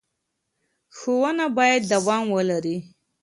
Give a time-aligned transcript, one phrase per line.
[0.97, 2.77] ښوونه باید دوام ولري.